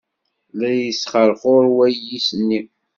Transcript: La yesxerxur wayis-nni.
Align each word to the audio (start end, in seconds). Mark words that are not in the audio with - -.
La 0.59 0.69
yesxerxur 0.79 1.63
wayis-nni. 1.77 2.61